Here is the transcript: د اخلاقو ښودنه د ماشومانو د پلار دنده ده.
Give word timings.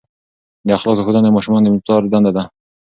د 0.65 0.69
اخلاقو 0.77 1.03
ښودنه 1.05 1.27
د 1.31 1.35
ماشومانو 1.35 1.67
د 1.73 1.75
پلار 1.85 2.03
دنده 2.11 2.31
ده. 2.37 2.43